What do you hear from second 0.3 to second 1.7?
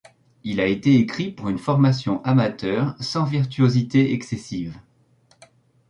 Il a été écrit pour une